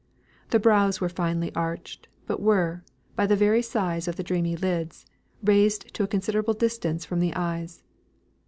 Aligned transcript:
The 0.49 0.57
brows 0.59 0.99
were 0.99 1.09
finely 1.09 1.53
arched, 1.53 2.07
but 2.25 2.41
were 2.41 2.83
by 3.15 3.27
the 3.27 3.35
very 3.35 3.61
size 3.61 4.07
of 4.07 4.15
the 4.15 4.23
dreamy 4.23 4.55
lids, 4.55 5.05
raised 5.43 5.93
to 5.93 6.01
a 6.01 6.07
considerable 6.07 6.55
distance 6.55 7.05
from 7.05 7.19
the 7.19 7.35
eyes. 7.35 7.83